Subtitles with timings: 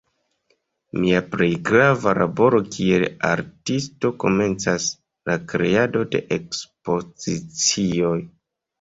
[1.03, 4.91] Mia plej grava laboro kiel artisto komencas:
[5.33, 8.21] la kreado de ekspozicioj.